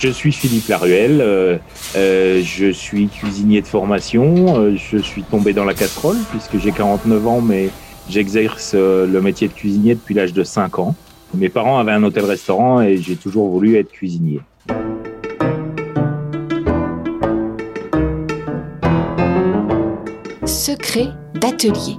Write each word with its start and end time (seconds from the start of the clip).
Je 0.00 0.08
suis 0.08 0.32
Philippe 0.32 0.68
Laruelle, 0.68 1.20
euh, 1.20 1.58
euh, 1.94 2.40
je 2.42 2.72
suis 2.72 3.08
cuisinier 3.08 3.60
de 3.60 3.66
formation, 3.66 4.58
euh, 4.58 4.74
je 4.74 4.96
suis 4.96 5.22
tombé 5.22 5.52
dans 5.52 5.66
la 5.66 5.74
casserole 5.74 6.16
puisque 6.30 6.58
j'ai 6.58 6.72
49 6.72 7.26
ans 7.26 7.42
mais 7.42 7.68
j'exerce 8.08 8.72
le 8.74 9.20
métier 9.20 9.48
de 9.48 9.52
cuisinier 9.52 9.94
depuis 9.94 10.14
l'âge 10.14 10.32
de 10.32 10.42
5 10.42 10.78
ans. 10.78 10.94
Mes 11.34 11.50
parents 11.50 11.78
avaient 11.78 11.92
un 11.92 12.02
hôtel-restaurant 12.02 12.80
et 12.80 12.96
j'ai 12.96 13.14
toujours 13.16 13.50
voulu 13.50 13.76
être 13.76 13.92
cuisinier. 13.92 14.40
Secret 20.46 21.08
d'atelier. 21.34 21.98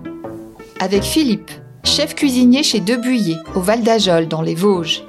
Avec 0.80 1.04
Philippe, 1.04 1.52
chef 1.84 2.16
cuisinier 2.16 2.64
chez 2.64 2.80
Debuyer, 2.80 3.36
au 3.54 3.60
Val 3.60 3.84
d'Ajol, 3.84 4.28
dans 4.28 4.42
les 4.42 4.56
Vosges. 4.56 5.04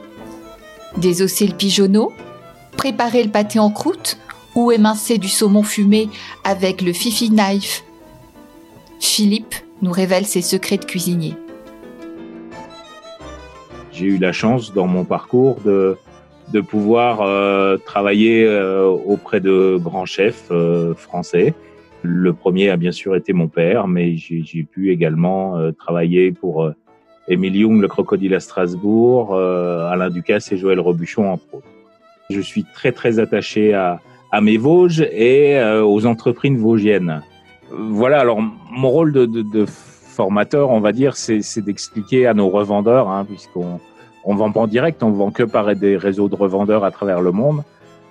Désosser 0.99 1.47
le 1.47 1.55
pigeonneau, 1.55 2.13
préparer 2.77 3.23
le 3.23 3.31
pâté 3.31 3.59
en 3.59 3.71
croûte 3.71 4.19
ou 4.55 4.71
émincer 4.73 5.19
du 5.19 5.29
saumon 5.29 5.63
fumé 5.63 6.09
avec 6.45 6.83
le 6.83 6.93
Fifi 6.93 7.31
Knife. 7.31 7.85
Philippe 9.01 9.55
nous 9.83 9.93
révèle 9.93 10.27
ses 10.27 10.43
secrets 10.43 10.79
de 10.79 10.85
cuisinier. 10.85 11.35
J'ai 13.93 14.07
eu 14.07 14.19
la 14.19 14.33
chance 14.33 14.73
dans 14.73 14.87
mon 14.87 15.05
parcours 15.05 15.61
de, 15.65 15.97
pouvoir 16.69 17.23
euh, 17.23 17.77
travailler 17.79 18.45
euh, 18.45 18.87
auprès 18.87 19.41
de 19.41 19.79
grands 19.81 20.07
chefs 20.07 20.49
euh, 20.51 20.95
français. 20.95 21.55
Le 22.03 22.33
premier 22.33 22.71
a 22.71 22.77
bien 22.77 22.93
sûr 22.93 23.17
été 23.17 23.33
mon 23.33 23.49
père, 23.49 23.87
mais 23.89 24.17
j'ai 24.17 24.65
pu 24.65 24.91
également 24.91 25.71
travailler 25.79 26.33
pour 26.33 26.69
Émile 27.29 27.55
Young, 27.55 27.81
le 27.81 27.87
crocodile 27.87 28.35
à 28.35 28.41
Strasbourg, 28.41 29.37
Alain 29.37 30.11
Ducasse 30.11 30.51
et 30.51 30.57
Joël 30.57 30.81
Robuchon, 30.81 31.31
entre 31.31 31.45
autres. 31.53 31.67
Je 32.31 32.41
suis 32.41 32.65
très 32.65 32.93
très 32.93 33.19
attaché 33.19 33.75
à, 33.75 34.01
à 34.31 34.41
mes 34.41 34.57
Vosges 34.57 35.07
et 35.13 35.61
aux 35.85 36.07
entreprises 36.07 36.59
vosgiennes. 36.59 37.23
Voilà, 37.71 38.21
alors 38.21 38.41
mon 38.41 38.89
rôle 38.89 39.13
de, 39.13 39.27
de, 39.27 39.43
de 39.43 39.67
formateur, 39.67 40.71
on 40.71 40.81
va 40.81 40.93
dire, 40.93 41.17
c'est 41.17 41.61
d'expliquer 41.61 42.27
à 42.27 42.35
nos 42.35 42.49
revendeurs, 42.49 43.09
hein, 43.09 43.25
puisqu'on 43.25 43.81
on 44.25 44.35
vend 44.35 44.53
pas 44.53 44.61
en 44.61 44.67
direct, 44.67 45.03
on 45.03 45.11
vend 45.11 45.31
que 45.31 45.43
par 45.43 45.75
des 45.75 45.97
réseaux 45.97 46.29
de 46.29 46.35
revendeurs 46.35 46.85
à 46.85 46.91
travers 46.91 47.21
le 47.21 47.33
monde. 47.33 47.63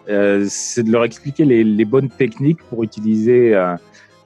Euh, 0.10 0.46
c'est 0.50 0.84
de 0.84 0.92
leur 0.92 1.04
expliquer 1.04 1.46
les, 1.46 1.64
les, 1.64 1.86
bonnes 1.86 2.10
techniques 2.10 2.62
pour 2.70 2.84
utiliser 2.84 3.56
un, 3.56 3.78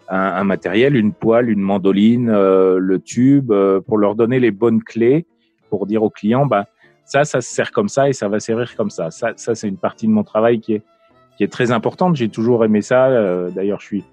un, 0.10 0.18
un 0.18 0.44
matériel, 0.44 0.96
une 0.96 1.12
poêle, 1.12 1.50
une 1.50 1.60
mandoline, 1.60 2.30
euh, 2.30 2.78
le 2.80 3.00
tube, 3.00 3.52
euh, 3.52 3.82
pour 3.82 3.98
leur 3.98 4.16
donner 4.16 4.40
les 4.40 4.52
bonnes 4.52 4.82
clés 4.82 5.26
pour 5.70 5.86
dire 5.86 6.04
aux 6.04 6.10
clients, 6.10 6.46
bah, 6.46 6.68
ça, 7.06 7.24
ça 7.24 7.42
se 7.42 7.50
sert 7.50 7.72
comme 7.72 7.88
ça 7.88 8.10
et 8.10 8.14
ça 8.14 8.28
va 8.28 8.40
servir 8.40 8.76
comme 8.76 8.90
ça. 8.90 9.12
Ça, 9.12 9.34
ça 9.36 9.56
c'est 9.56 9.68
une 9.68 9.78
partie 9.78 10.08
de 10.08 10.12
mon 10.12 10.24
travail 10.24 10.60
qui 10.60 10.74
est, 10.74 10.84
qui 11.38 11.44
est 11.44 11.52
très 11.52 11.72
importante. 11.72 12.16
J'ai 12.16 12.30
toujours 12.30 12.66
aimé 12.66 12.82
ça. 12.82 13.08
Euh, 13.08 13.50
d'ailleurs, 13.52 13.80
je 13.80 13.86
suis, 13.86 14.04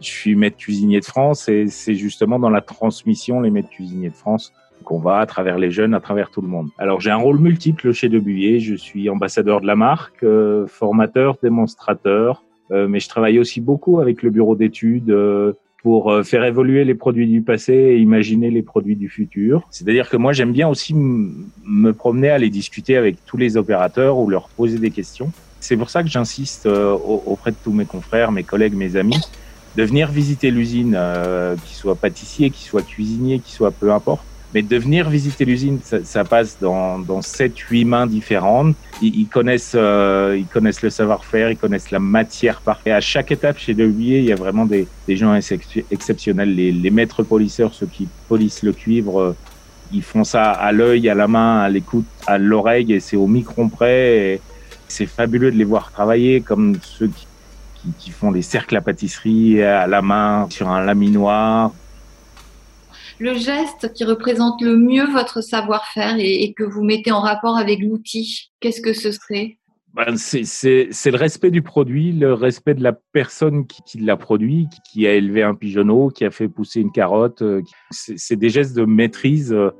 je 0.00 0.06
suis 0.06 0.34
maître 0.34 0.56
cuisinier 0.56 1.00
de 1.00 1.04
France 1.04 1.48
et 1.48 1.66
c'est 1.68 1.94
justement 1.94 2.38
dans 2.38 2.50
la 2.50 2.62
transmission, 2.62 3.40
les 3.40 3.50
maîtres 3.50 3.68
cuisiniers 3.68 4.08
de 4.08 4.16
France, 4.16 4.52
qu'on 4.84 4.98
va 4.98 5.18
à 5.18 5.26
travers 5.26 5.58
les 5.58 5.70
jeunes, 5.70 5.94
à 5.94 6.00
travers 6.00 6.30
tout 6.30 6.40
le 6.40 6.48
monde. 6.48 6.68
Alors 6.78 7.00
j'ai 7.00 7.10
un 7.10 7.16
rôle 7.16 7.38
multiple 7.38 7.92
chez 7.92 8.08
Debuyer. 8.08 8.60
Je 8.60 8.74
suis 8.74 9.10
ambassadeur 9.10 9.60
de 9.60 9.66
la 9.66 9.76
marque, 9.76 10.22
euh, 10.22 10.66
formateur, 10.66 11.36
démonstrateur, 11.42 12.42
euh, 12.70 12.88
mais 12.88 13.00
je 13.00 13.08
travaille 13.08 13.38
aussi 13.38 13.60
beaucoup 13.60 14.00
avec 14.00 14.22
le 14.22 14.30
bureau 14.30 14.56
d'études 14.56 15.14
pour 15.82 16.10
euh, 16.10 16.22
faire 16.22 16.44
évoluer 16.44 16.84
les 16.84 16.94
produits 16.94 17.26
du 17.26 17.40
passé 17.40 17.72
et 17.72 17.98
imaginer 17.98 18.50
les 18.50 18.62
produits 18.62 18.96
du 18.96 19.08
futur. 19.08 19.66
C'est-à-dire 19.70 20.08
que 20.08 20.16
moi 20.16 20.32
j'aime 20.32 20.52
bien 20.52 20.68
aussi 20.68 20.94
me 20.94 21.92
promener, 21.92 22.28
aller 22.28 22.50
discuter 22.50 22.96
avec 22.96 23.16
tous 23.24 23.36
les 23.36 23.56
opérateurs 23.56 24.18
ou 24.18 24.28
leur 24.28 24.48
poser 24.48 24.78
des 24.78 24.90
questions. 24.90 25.32
C'est 25.60 25.76
pour 25.76 25.90
ça 25.90 26.02
que 26.02 26.08
j'insiste 26.08 26.66
euh, 26.66 26.92
auprès 26.92 27.50
de 27.50 27.56
tous 27.62 27.72
mes 27.72 27.84
confrères, 27.84 28.32
mes 28.32 28.44
collègues, 28.44 28.74
mes 28.74 28.96
amis, 28.96 29.20
de 29.76 29.82
venir 29.82 30.10
visiter 30.10 30.50
l'usine, 30.50 30.94
euh, 30.96 31.54
qu'ils 31.64 31.76
soient 31.76 31.94
pâtissiers, 31.94 32.50
qu'ils 32.50 32.66
soient 32.66 32.82
cuisiniers, 32.82 33.38
qu'ils 33.38 33.54
soient 33.54 33.70
peu 33.70 33.92
importe, 33.92 34.24
mais 34.52 34.62
de 34.62 34.76
venir 34.76 35.08
visiter 35.08 35.44
l'usine, 35.44 35.78
ça, 35.84 35.98
ça, 36.04 36.24
passe 36.24 36.56
dans, 36.60 36.98
dans 36.98 37.22
7, 37.22 37.56
8 37.56 37.84
mains 37.84 38.06
différentes. 38.06 38.74
Ils, 39.00 39.20
ils 39.20 39.28
connaissent, 39.28 39.76
euh, 39.76 40.36
ils 40.38 40.46
connaissent 40.46 40.82
le 40.82 40.90
savoir-faire, 40.90 41.50
ils 41.50 41.56
connaissent 41.56 41.90
la 41.90 42.00
matière 42.00 42.60
parfaite. 42.60 42.92
À 42.92 43.00
chaque 43.00 43.30
étape 43.30 43.58
chez 43.58 43.74
Debuyer, 43.74 44.18
il 44.18 44.24
y 44.24 44.32
a 44.32 44.36
vraiment 44.36 44.66
des, 44.66 44.88
des 45.06 45.16
gens 45.16 45.38
exceptionnels. 45.90 46.54
Les, 46.54 46.72
les 46.72 46.90
maîtres 46.90 47.22
polisseurs, 47.22 47.74
ceux 47.74 47.86
qui 47.86 48.08
polissent 48.28 48.62
le 48.62 48.72
cuivre, 48.72 49.20
euh, 49.20 49.36
ils 49.92 50.02
font 50.02 50.24
ça 50.24 50.50
à 50.50 50.72
l'œil, 50.72 51.08
à 51.08 51.14
la 51.14 51.28
main, 51.28 51.60
à 51.60 51.68
l'écoute, 51.68 52.06
à 52.26 52.38
l'oreille, 52.38 52.92
et 52.92 53.00
c'est 53.00 53.16
au 53.16 53.26
micron 53.26 53.68
près. 53.68 54.40
C'est 54.88 55.06
fabuleux 55.06 55.52
de 55.52 55.56
les 55.56 55.64
voir 55.64 55.92
travailler, 55.92 56.40
comme 56.40 56.76
ceux 56.82 57.06
qui, 57.06 57.26
qui, 57.74 57.88
qui 57.98 58.10
font 58.10 58.32
les 58.32 58.42
cercles 58.42 58.76
à 58.76 58.80
pâtisserie 58.80 59.62
à 59.62 59.86
la 59.86 60.02
main, 60.02 60.48
sur 60.50 60.68
un 60.68 60.84
laminoir 60.84 61.72
le 63.20 63.34
geste 63.34 63.92
qui 63.92 64.04
représente 64.04 64.62
le 64.62 64.76
mieux 64.76 65.04
votre 65.04 65.42
savoir-faire 65.42 66.16
et, 66.18 66.52
que 66.54 66.64
vous 66.64 66.82
mettez 66.82 67.12
en 67.12 67.20
rapport 67.20 67.56
avec 67.56 67.80
l'outil, 67.80 68.50
qu'est-ce 68.60 68.80
que 68.80 68.92
ce 68.92 69.12
serait? 69.12 69.58
Ben, 69.92 70.16
c'est 70.16 71.10
le 71.10 71.16
respect 71.16 71.50
du 71.50 71.62
produit, 71.62 72.12
le 72.12 72.32
respect 72.32 72.74
de 72.74 72.82
la 72.82 72.92
personne 72.92 73.66
qui, 73.66 73.98
l'a 73.98 74.16
produit, 74.16 74.68
qui, 74.90 75.06
a 75.06 75.14
élevé 75.14 75.42
un 75.42 75.54
pigeonneau, 75.54 76.08
qui 76.08 76.24
a 76.24 76.30
fait 76.30 76.48
pousser 76.48 76.80
une 76.80 76.92
carotte. 76.92 77.42
Euh, 77.42 77.62
c'est 77.90 78.36
des 78.36 78.50
gestes 78.50 78.76
de 78.76 78.84
maîtrise 78.84 79.52
euh, 79.52 79.70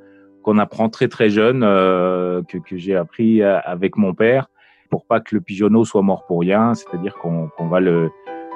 qu'on 0.43 0.57
apprend 0.57 0.89
très 0.89 1.07
très 1.07 1.29
jeune, 1.29 1.63
euh, 1.63 2.41
que, 2.43 2.77
j'ai 2.77 2.95
appris 2.95 3.41
avec 3.41 3.95
mon 3.95 4.13
père, 4.13 4.47
pour 4.89 5.05
pas 5.05 5.21
que 5.21 5.33
le 5.33 5.41
pigeonneau 5.41 5.85
soit 5.85 6.01
mort 6.01 6.25
pour 6.25 6.41
rien, 6.41 6.73
c'est-à-dire 6.73 7.15
qu'on 7.15 7.47
qu 7.57 7.63
va 7.69 7.79
le, 7.79 8.09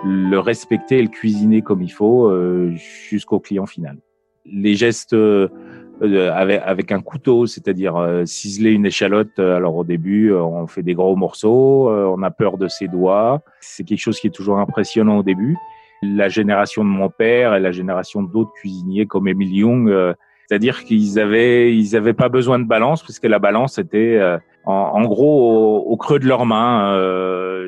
le 0.03 0.39
respecter 0.39 0.99
et 0.99 1.03
le 1.03 1.07
cuisiner 1.07 1.61
comme 1.61 1.81
il 1.81 1.91
faut 1.91 2.29
jusqu'au 2.75 3.39
client 3.39 3.65
final 3.65 3.97
les 4.45 4.75
gestes 4.75 5.15
euh, 6.01 6.29
avec, 6.33 6.61
avec, 6.65 6.91
un 6.91 6.99
couteau, 6.99 7.45
c'est-à-dire 7.45 7.95
euh, 7.95 8.25
ciseler 8.25 8.71
une 8.71 8.85
échalote. 8.85 9.39
Euh, 9.39 9.55
alors 9.55 9.77
au 9.77 9.85
début, 9.85 10.33
on 10.33 10.67
fait 10.67 10.83
des 10.83 10.93
gros 10.93 11.15
morceaux, 11.15 11.89
on 11.89 12.21
a 12.21 12.31
peur 12.31 12.57
de 12.57 12.67
ses 12.67 12.87
doigts. 12.87 13.41
C'est 13.61 13.83
quelque 13.83 13.99
chose 13.99 14.19
qui 14.19 14.27
est 14.27 14.35
toujours 14.35 14.59
impressionnant 14.59 15.19
au 15.19 15.23
début. 15.23 15.55
La 16.01 16.27
génération 16.27 16.83
de 16.83 16.89
mon 16.89 17.09
père 17.09 17.55
et 17.55 17.59
la 17.59 17.71
génération 17.71 18.23
d'autres 18.23 18.51
cuisiniers 18.53 19.05
comme 19.05 19.27
Émile 19.27 19.55
Young, 19.55 20.15
c'est-à-dire 20.47 20.83
qu'ils 20.83 21.17
avaient 21.19 21.73
ils 21.73 21.95
avaient 21.95 22.13
pas 22.13 22.29
besoin 22.29 22.59
de 22.59 22.65
balance 22.65 23.01
puisque 23.01 23.23
la 23.23 23.39
balance 23.39 23.77
était 23.79 24.19
en, 24.65 24.73
en, 24.73 25.05
gros 25.05 25.79
au, 25.85 25.91
au, 25.91 25.97
creux 25.97 26.19
de 26.19 26.27
leurs 26.27 26.45
mains. 26.45 26.93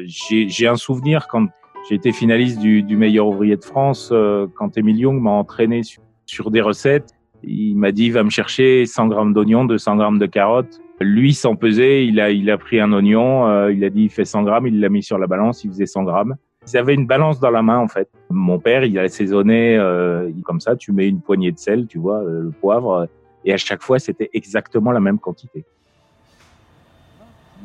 J'ai 0.06 0.68
un 0.68 0.76
souvenir 0.76 1.28
quand 1.30 1.48
j'ai 1.88 1.96
été 1.96 2.12
finaliste 2.12 2.60
du, 2.60 2.84
du, 2.84 2.98
meilleur 2.98 3.28
ouvrier 3.28 3.56
de 3.56 3.64
France, 3.64 4.14
quand 4.56 4.78
Émile 4.78 5.00
Young 5.00 5.22
m'a 5.22 5.32
entraîné 5.32 5.84
sur 5.84 6.04
sur 6.28 6.52
des 6.52 6.62
recettes. 6.62 7.10
Il 7.44 7.76
m'a 7.76 7.92
dit, 7.92 8.12
va 8.12 8.24
me 8.24 8.30
chercher 8.30 8.86
100 8.86 9.08
grammes 9.08 9.34
d'oignons, 9.34 9.66
200 9.66 9.96
grammes 9.96 10.20
de 10.20 10.26
carottes. 10.28 10.80
Lui, 11.00 11.34
sans 11.34 11.56
peser, 11.56 12.04
il 12.06 12.20
a, 12.20 12.32
il 12.32 12.50
a 12.50 12.58
pris 12.58 12.80
un 12.80 12.92
oignon, 12.92 13.48
euh, 13.48 13.72
il 13.72 13.84
a 13.84 13.90
dit, 13.90 14.04
il 14.04 14.10
fait 14.10 14.26
100 14.26 14.44
grammes, 14.44 14.68
il 14.68 14.80
l'a 14.80 14.90
mis 14.90 15.04
sur 15.04 15.18
la 15.18 15.28
balance, 15.28 15.64
il 15.64 15.70
faisait 15.72 15.86
100 15.86 16.04
grammes. 16.04 16.36
Ils 16.68 16.78
avaient 16.78 16.96
une 16.96 17.06
balance 17.06 17.40
dans 17.40 17.52
la 17.52 17.62
main, 17.62 17.78
en 17.78 17.88
fait. 17.88 18.10
Mon 18.30 18.60
père, 18.60 18.84
il 18.84 18.98
a 19.00 19.04
assaisonné 19.04 19.78
euh, 19.78 20.30
comme 20.44 20.60
ça, 20.60 20.76
tu 20.76 20.92
mets 20.92 21.08
une 21.08 21.22
poignée 21.22 21.52
de 21.52 21.58
sel, 21.58 21.88
tu 21.88 21.98
vois, 22.00 22.18
euh, 22.18 22.44
le 22.44 22.52
poivre, 22.52 23.08
et 23.46 23.54
à 23.54 23.58
chaque 23.58 23.82
fois, 23.82 24.00
c'était 24.00 24.30
exactement 24.34 24.92
la 24.92 25.00
même 25.00 25.20
quantité. 25.20 25.64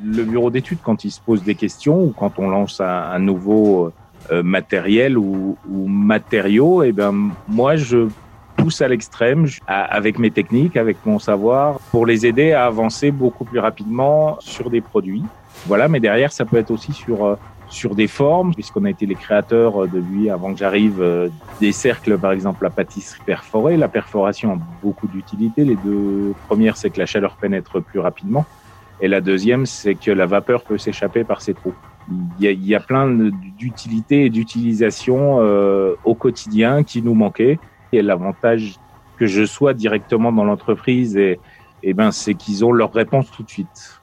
Le 0.05 0.25
bureau 0.25 0.51
d'études, 0.51 0.79
quand 0.83 1.05
il 1.05 1.11
se 1.11 1.21
pose 1.21 1.43
des 1.43 1.55
questions 1.55 2.05
ou 2.05 2.11
quand 2.17 2.39
on 2.39 2.49
lance 2.49 2.81
un, 2.81 3.19
nouveau 3.19 3.93
euh, 4.31 4.43
matériel 4.43 5.19
ou, 5.19 5.57
ou 5.69 5.89
matériaux, 5.89 6.83
eh 6.83 6.93
ben 6.93 7.31
moi, 7.49 7.77
je 7.77 8.09
pousse 8.63 8.81
à 8.81 8.89
l'extrême 8.89 9.47
avec 9.67 10.19
mes 10.19 10.31
techniques, 10.31 10.77
avec 10.77 10.97
mon 11.05 11.19
savoir, 11.19 11.81
pour 11.91 12.07
les 12.07 12.27
aider 12.27 12.53
à 12.53 12.67
avancer 12.67 13.11
beaucoup 13.11 13.45
plus 13.45 13.59
rapidement 13.59 14.37
sur 14.41 14.71
des 14.71 14.81
produits. 14.81 15.25
Voilà, 15.67 15.89
mais 15.89 16.01
derrière, 16.01 16.33
ça 16.33 16.45
peut 16.45 16.57
être 16.57 16.71
aussi 16.71 16.93
sur 16.93 17.25
euh, 17.25 17.37
sur 17.69 17.95
des 17.95 18.07
formes, 18.07 18.53
puisqu'on 18.55 18.85
a 18.85 18.91
été 18.91 19.07
les 19.07 19.15
créateurs 19.15 19.89
de 19.89 19.99
lui 19.99 20.29
avant 20.29 20.53
que 20.53 20.59
j'arrive, 20.59 21.01
euh, 21.01 21.29
des 21.59 21.73
cercles, 21.73 22.19
par 22.19 22.33
exemple, 22.33 22.63
la 22.65 22.71
pâtisserie 22.71 23.23
perforée. 23.25 23.77
La 23.79 23.89
perforation 23.89 24.53
a 24.53 24.59
beaucoup 24.83 25.09
d'utilité. 25.09 25.65
Les 25.65 25.77
deux 25.77 26.35
premières, 26.47 26.77
c'est 26.77 26.91
que 26.91 26.99
la 26.99 27.07
chaleur 27.07 27.37
pénètre 27.37 27.83
plus 27.83 27.99
rapidement. 27.99 28.45
Et 29.01 29.09
la 29.09 29.21
deuxième, 29.21 29.65
c'est 29.67 29.95
que 29.95 30.11
la 30.11 30.27
vapeur 30.27 30.63
peut 30.63 30.79
s'échapper 30.79 31.25
par 31.25 31.41
ces 31.41 31.55
trous. 31.55 31.75
Il 32.11 32.45
y 32.45 32.49
a, 32.49 32.51
il 32.51 32.67
y 32.67 32.75
a 32.75 32.81
plein 32.81 33.09
d'utilités 33.59 34.27
et 34.27 34.31
d'utilisation 34.31 35.39
euh, 35.41 35.95
au 36.05 36.15
quotidien 36.15 36.83
qui 36.83 37.01
nous 37.01 37.15
manquaient. 37.15 37.59
Et 37.93 38.03
l'avantage 38.03 38.77
que 39.19 39.27
je 39.27 39.45
sois 39.45 39.75
directement 39.75 40.33
dans 40.33 40.45
l'entreprise, 40.45 41.17
et, 41.17 41.39
et 41.83 41.93
ben, 41.95 42.11
c'est 42.11 42.35
qu'ils 42.35 42.65
ont 42.65 42.73
leur 42.73 42.93
réponse 42.93 43.31
tout 43.31 43.43
de 43.43 43.51
suite. 43.51 44.01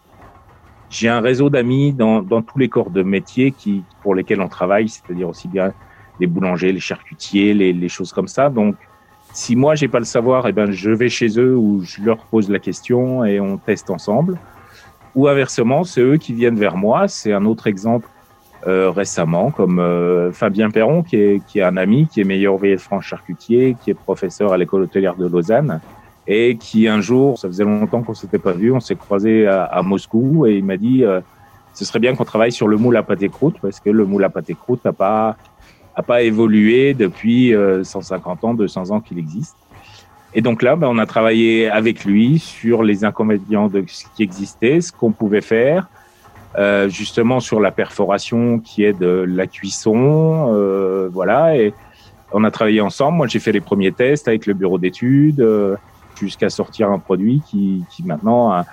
J'ai 0.90 1.10
un 1.10 1.22
réseau 1.22 1.50
d'amis 1.50 1.94
dans, 1.94 2.22
dans 2.22 2.42
tous 2.42 2.58
les 2.58 2.70
corps 2.70 2.90
de 2.90 3.04
métier 3.04 3.52
qui, 3.52 3.84
pour 4.02 4.16
lesquels 4.16 4.42
on 4.42 4.48
travaille, 4.48 4.90
c'est-à-dire 4.90 5.30
aussi 5.30 5.48
bien 5.48 5.74
les 6.20 6.28
boulangers, 6.28 6.72
les 6.72 6.80
charcutiers, 6.80 7.54
les, 7.54 7.74
les 7.74 7.90
choses 7.90 8.12
comme 8.12 8.28
ça. 8.28 8.50
Donc, 8.50 8.76
si 9.34 9.56
moi 9.56 9.76
j'ai 9.76 9.88
pas 9.88 10.00
le 10.00 10.06
savoir, 10.06 10.48
et 10.48 10.52
ben 10.52 10.72
je 10.72 10.90
vais 10.90 11.10
chez 11.10 11.40
eux 11.40 11.56
ou 11.56 11.82
je 11.84 12.02
leur 12.02 12.18
pose 12.18 12.50
la 12.50 12.60
question 12.60 13.24
et 13.24 13.40
on 13.40 13.58
teste 13.58 13.90
ensemble. 13.90 14.38
ou 15.16 15.28
inversement, 15.28 15.84
c'est 15.84 16.02
eux 16.02 16.18
qui 16.18 16.34
viennent 16.34 16.58
vers 16.58 16.78
moi. 16.78 17.08
C'est 17.08 17.34
un 17.34 17.46
autre 17.46 17.68
exemple 17.68 18.08
euh, 18.68 18.90
récemment, 18.90 19.52
comme 19.52 19.80
euh, 19.80 20.34
Fabien 20.34 20.70
Perron, 20.70 21.02
qui 21.02 21.16
est, 21.16 21.46
qui 21.46 21.60
est 21.60 21.64
un 21.64 21.78
ami, 21.78 22.08
qui 22.08 22.20
est 22.20 22.26
meilleur 22.26 22.56
ouvrier 22.56 22.76
de 22.76 22.82
France 22.82 23.06
charcutier, 23.06 23.78
qui 23.82 23.92
est 23.92 23.94
professeur 23.94 24.52
à 24.52 24.58
l'école 24.58 24.82
hôtelière 24.82 25.16
de 25.16 25.28
Lausanne, 25.28 25.80
et 26.28 26.58
qui 26.58 26.88
un 26.88 27.00
jour, 27.00 27.40
ça 27.40 27.48
faisait 27.48 27.64
longtemps 27.64 28.02
qu'on 28.02 28.14
s'était 28.14 28.38
pas 28.38 28.52
vu, 28.52 28.74
on 28.74 28.82
s'est 28.82 28.96
croisé 28.96 29.48
à, 29.48 29.82
Moscou, 29.82 30.46
et 30.46 30.58
il 30.58 30.66
m'a 30.66 30.76
dit, 30.76 31.06
euh, 31.06 31.22
ce 31.74 31.86
serait 31.86 32.00
bien 32.00 32.16
qu'on 32.16 32.26
travaille 32.26 32.52
sur 32.52 32.68
le 32.68 32.76
moule 32.76 32.98
à 32.98 33.04
pâté 33.04 33.30
croûte, 33.30 33.56
parce 33.62 33.80
que 33.80 33.90
le 33.90 34.06
moule 34.06 34.26
à 34.26 34.30
pâté 34.30 34.56
croûte 34.56 34.84
n'a 34.84 34.92
pas, 34.94 35.38
a 35.96 36.04
pas 36.04 36.22
évolué 36.22 36.94
depuis 36.94 37.54
150 37.84 38.44
ans, 38.44 38.54
200 38.54 38.92
ans 38.92 39.00
qu'il 39.00 39.20
existe. 39.20 39.56
Et 40.34 40.42
donc 40.42 40.62
là, 40.62 40.76
ben, 40.76 40.88
on 40.88 40.98
a 40.98 41.06
travaillé 41.06 41.70
avec 41.70 42.04
lui 42.04 42.40
sur 42.40 42.84
les 42.84 43.06
inconvénients 43.06 43.68
de 43.68 43.84
ce 43.88 44.04
qui 44.16 44.24
existait, 44.24 44.82
ce 44.82 44.92
qu'on 44.92 45.12
pouvait 45.12 45.42
faire, 45.42 45.88
euh, 46.58 46.90
justement 46.90 47.40
sur 47.40 47.60
la 47.60 47.72
perforation 47.72 48.60
qui 48.60 48.84
est 48.84 48.98
de 48.98 49.26
la 49.28 49.48
cuisson, 49.48 50.54
euh, 50.54 51.10
voilà. 51.12 51.56
Et 51.56 51.74
on 52.32 52.44
a 52.44 52.52
travaillé 52.52 52.82
ensemble. 52.82 53.18
Moi, 53.18 53.28
j'ai 53.28 53.40
fait 53.40 53.52
les 53.52 53.62
premiers 53.62 53.92
tests 53.92 54.28
avec 54.28 54.46
le 54.46 54.54
bureau 54.54 54.78
d'études 54.78 55.42
euh, 55.42 55.76
jusqu'à 56.20 56.50
sortir 56.50 56.90
un 56.90 57.00
produit 57.00 57.42
qui, 57.50 57.84
qui 57.92 58.04
maintenant 58.04 58.52
a, 58.52 58.66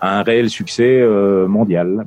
un 0.00 0.22
réel 0.22 0.50
succès 0.50 1.00
euh, 1.00 1.46
mondial. 1.48 2.06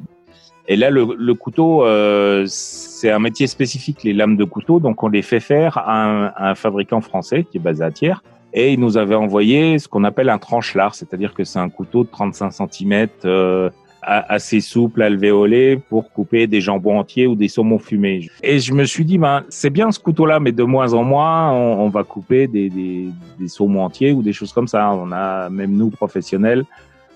Et 0.68 0.75
là, 0.75 0.92
le, 0.92 1.16
le 1.18 1.33
couteau, 1.33 1.83
euh, 1.83 2.45
c'est 2.48 3.10
un 3.10 3.19
métier 3.19 3.48
spécifique, 3.48 4.04
les 4.04 4.13
lames 4.13 4.38
de 4.38 4.44
couteau. 4.44 4.80
Donc, 4.80 5.01
on 5.01 5.10
les 5.10 5.24
fait 5.24 5.39
faire 5.39 5.80
à 5.80 6.06
un, 6.06 6.25
à 6.27 6.51
un 6.51 6.56
fabricant 6.56 7.01
français 7.01 7.44
qui 7.44 7.57
est 7.57 7.62
basé 7.62 7.83
à 7.83 7.92
Thiers 7.92 8.22
et 8.54 8.74
il 8.74 8.80
nous 8.80 8.98
avait 8.98 9.15
envoyé 9.15 9.77
ce 9.80 9.88
qu'on 9.88 10.04
appelle 10.04 10.30
un 10.30 10.38
tranche-lard, 10.38 10.95
c'est-à-dire 10.95 11.33
que 11.33 11.44
c'est 11.44 11.60
un 11.60 11.69
couteau 11.69 12.04
de 12.04 12.10
35 12.10 12.51
cm 12.51 13.07
euh, 13.25 13.69
assez 14.01 14.62
souple, 14.62 15.01
alvéolé, 15.01 15.80
pour 15.90 16.12
couper 16.12 16.48
des 16.48 16.62
jambons 16.62 17.00
entiers 17.00 17.28
ou 17.28 17.36
des 17.36 17.48
saumons 17.48 17.80
fumés. 17.80 18.30
Et 18.44 18.60
je 18.60 18.74
me 18.74 18.86
suis 18.86 19.06
dit, 19.06 19.18
ben, 19.18 19.44
c'est 19.50 19.69
bien 19.69 19.92
ce 19.92 20.00
couteau-là, 20.00 20.40
mais 20.40 20.51
de 20.51 20.63
moins 20.63 20.94
en 20.94 21.04
moins, 21.04 21.51
on, 21.51 21.90
va 21.90 22.04
couper 22.04 22.48
des, 22.48 22.69
des, 22.69 23.10
des, 23.38 23.48
saumons 23.48 23.84
entiers 23.84 24.12
ou 24.12 24.22
des 24.22 24.34
choses 24.34 24.54
comme 24.54 24.68
ça. 24.68 24.92
On 24.94 25.12
a, 25.12 25.50
même 25.50 25.72
nous, 25.72 25.90
professionnels, 25.90 26.66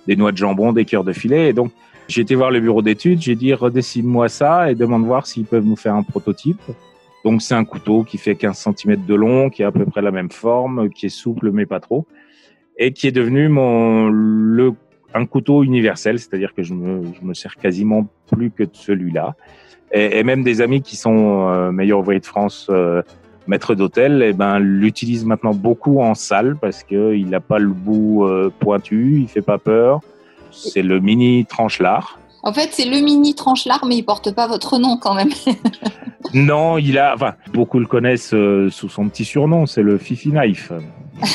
des 0.07 0.15
noix 0.15 0.31
de 0.31 0.37
jambon, 0.37 0.73
des 0.73 0.85
cœurs 0.85 1.03
de 1.03 1.13
filet. 1.13 1.49
Et 1.49 1.53
donc, 1.53 1.71
j'ai 2.07 2.21
été 2.21 2.35
voir 2.35 2.51
le 2.51 2.59
bureau 2.59 2.81
d'études, 2.81 3.21
j'ai 3.21 3.35
dit, 3.35 3.53
redessine-moi 3.53 4.27
ça 4.29 4.69
et 4.69 4.75
demande 4.75 5.05
voir 5.05 5.25
s'ils 5.25 5.45
peuvent 5.45 5.65
nous 5.65 5.75
faire 5.75 5.95
un 5.95 6.03
prototype. 6.03 6.61
Donc 7.23 7.41
c'est 7.41 7.55
un 7.55 7.63
couteau 7.63 8.03
qui 8.03 8.17
fait 8.17 8.35
15 8.35 8.67
cm 8.75 9.05
de 9.05 9.15
long, 9.15 9.49
qui 9.49 9.63
a 9.63 9.67
à 9.67 9.71
peu 9.71 9.85
près 9.85 10.01
la 10.01 10.11
même 10.11 10.29
forme, 10.29 10.89
qui 10.89 11.05
est 11.05 11.09
souple 11.09 11.51
mais 11.51 11.65
pas 11.65 11.79
trop, 11.79 12.05
et 12.77 12.91
qui 12.91 13.07
est 13.07 13.11
devenu 13.11 13.47
mon 13.47 14.09
le 14.09 14.73
un 15.13 15.25
couteau 15.25 15.63
universel, 15.63 16.19
c'est-à-dire 16.19 16.53
que 16.53 16.63
je 16.63 16.73
me, 16.73 17.03
je 17.19 17.25
me 17.25 17.33
sers 17.33 17.55
quasiment 17.55 18.07
plus 18.31 18.51
que 18.51 18.63
de 18.63 18.69
celui-là. 18.73 19.35
Et, 19.91 20.19
et, 20.19 20.23
même 20.23 20.43
des 20.43 20.61
amis 20.61 20.81
qui 20.81 20.95
sont 20.95 21.49
euh, 21.49 21.71
meilleurs 21.71 21.99
ouvriers 21.99 22.19
de 22.19 22.25
France, 22.25 22.67
euh, 22.69 23.01
maîtres 23.47 23.75
d'hôtel, 23.75 24.23
eh 24.23 24.33
ben 24.33 24.57
l'utilisent 24.59 25.25
maintenant 25.25 25.53
beaucoup 25.53 25.99
en 26.01 26.15
salle 26.15 26.55
parce 26.59 26.83
que 26.83 27.13
il 27.13 27.29
n'a 27.29 27.39
pas 27.39 27.59
le 27.59 27.69
bout 27.69 28.25
euh, 28.25 28.51
pointu, 28.59 29.19
il 29.21 29.27
fait 29.27 29.41
pas 29.41 29.57
peur. 29.57 30.01
C'est 30.51 30.81
le 30.81 30.99
mini 30.99 31.45
tranche-lard. 31.45 32.19
En 32.43 32.53
fait, 32.53 32.69
c'est 32.71 32.85
le 32.85 32.99
mini 33.03 33.35
tranche-lard, 33.35 33.85
mais 33.87 33.95
il 33.95 34.03
porte 34.03 34.33
pas 34.33 34.47
votre 34.47 34.77
nom 34.77 34.97
quand 34.97 35.15
même. 35.15 35.29
non, 36.33 36.77
il 36.77 36.97
a. 36.97 37.13
Enfin, 37.15 37.33
beaucoup 37.53 37.79
le 37.79 37.85
connaissent 37.85 38.35
sous 38.69 38.89
son 38.89 39.09
petit 39.09 39.25
surnom, 39.25 39.65
c'est 39.65 39.81
le 39.81 39.97
Fifi 39.97 40.29
Knife. 40.29 40.71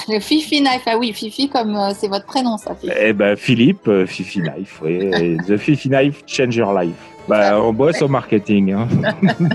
Le 0.08 0.20
Fifi 0.20 0.60
Knife, 0.60 0.82
ah 0.86 0.98
oui, 0.98 1.12
Fifi 1.12 1.48
comme 1.48 1.76
euh, 1.76 1.92
c'est 1.96 2.08
votre 2.08 2.26
prénom, 2.26 2.56
ça. 2.56 2.74
Fifi. 2.74 2.92
Eh 3.00 3.12
ben, 3.12 3.36
Philippe, 3.36 3.88
euh, 3.88 4.06
Fifi 4.06 4.40
Knife, 4.40 4.80
oui. 4.82 5.10
The 5.46 5.56
Fifi 5.56 5.88
Knife 5.88 6.22
change 6.26 6.56
your 6.56 6.72
life. 6.78 6.94
Bah, 7.28 7.60
on 7.60 7.72
bosse 7.72 8.02
au 8.02 8.08
marketing. 8.08 8.72
Hein. 8.72 8.88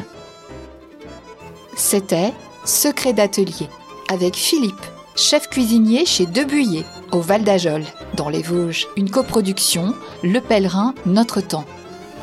C'était 1.75 2.31
Secret 2.65 3.13
d'atelier 3.13 3.67
avec 4.11 4.35
Philippe, 4.35 4.85
chef 5.15 5.49
cuisinier 5.49 6.05
chez 6.05 6.25
Debuyer, 6.25 6.85
au 7.11 7.19
Val 7.19 7.43
d'Ajol, 7.43 7.83
dans 8.15 8.29
les 8.29 8.41
Vosges. 8.41 8.87
Une 8.95 9.09
coproduction, 9.09 9.93
Le 10.23 10.39
Pèlerin, 10.39 10.93
Notre 11.05 11.41
Temps. 11.41 11.65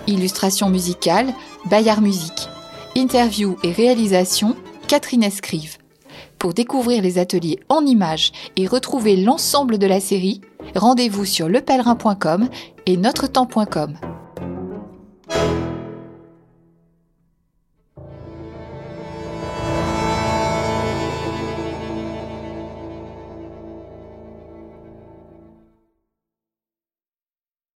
Illustration 0.06 0.70
musicale, 0.70 1.26
Bayard 1.68 2.00
Musique. 2.00 2.48
Interview 2.96 3.56
et 3.62 3.72
réalisation, 3.72 4.56
Catherine 4.88 5.22
Escrive. 5.22 5.79
Pour 6.40 6.54
découvrir 6.54 7.02
les 7.02 7.18
ateliers 7.18 7.60
en 7.68 7.84
images 7.84 8.32
et 8.56 8.66
retrouver 8.66 9.14
l'ensemble 9.14 9.76
de 9.76 9.86
la 9.86 10.00
série, 10.00 10.40
rendez-vous 10.74 11.26
sur 11.26 11.50
lepèlerin.com 11.50 12.48
et 12.86 12.96
notretemps.com. 12.96 14.09